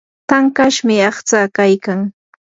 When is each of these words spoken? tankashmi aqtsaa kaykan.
tankashmi 0.29 0.95
aqtsaa 1.09 1.47
kaykan. 1.57 1.99